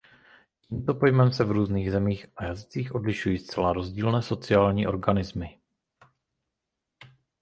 [0.69, 5.59] Tímto pojmem se v různých zemích a jazycích odlišují zcela rozdílné sociální organismy.